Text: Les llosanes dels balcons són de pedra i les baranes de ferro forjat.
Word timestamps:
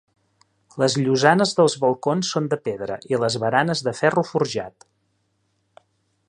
Les 0.83 0.93
llosanes 1.01 1.51
dels 1.59 1.75
balcons 1.83 2.31
són 2.37 2.49
de 2.53 2.59
pedra 2.69 2.97
i 3.13 3.21
les 3.25 3.37
baranes 3.45 3.85
de 3.89 3.95
ferro 4.01 4.25
forjat. 4.31 4.89